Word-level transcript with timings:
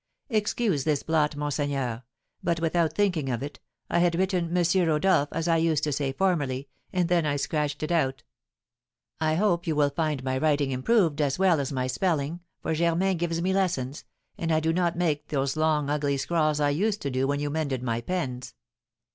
Excuse 0.29 0.83
this 0.83 1.03
blot, 1.03 1.35
monseigneur; 1.35 2.01
but, 2.41 2.59
without 2.59 2.93
thinking 2.93 3.29
of 3.29 3.43
it, 3.43 3.59
I 3.87 3.99
had 3.99 4.15
written 4.15 4.51
Monsieur 4.51 4.87
Rodolph, 4.87 5.29
as 5.31 5.47
I 5.47 5.57
used 5.57 5.83
to 5.83 5.91
say 5.91 6.11
formerly, 6.11 6.69
and 6.91 7.07
then 7.07 7.23
I 7.27 7.35
scratched 7.35 7.83
it 7.83 7.91
out. 7.91 8.23
I 9.19 9.35
hope 9.35 9.67
you 9.67 9.75
will 9.75 9.91
find 9.91 10.23
my 10.23 10.39
writing 10.39 10.71
improved 10.71 11.21
as 11.21 11.37
well 11.37 11.59
as 11.59 11.71
my 11.71 11.85
spelling, 11.85 12.39
for 12.63 12.73
Germain 12.73 13.17
gives 13.17 13.43
me 13.43 13.53
lessons, 13.53 14.03
and 14.39 14.51
I 14.51 14.59
do 14.59 14.73
not 14.73 14.97
make 14.97 15.27
those 15.27 15.55
long 15.55 15.87
ugly 15.87 16.17
scrawls 16.17 16.59
I 16.59 16.69
used 16.69 17.03
to 17.03 17.11
do 17.11 17.27
when 17.27 17.39
you 17.39 17.51
mended 17.51 17.83
my 17.83 18.01
pens." 18.01 18.55